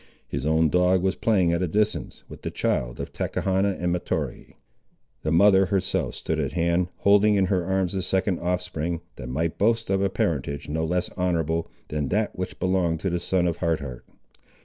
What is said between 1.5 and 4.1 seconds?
at a distance, with the child of Tachechana and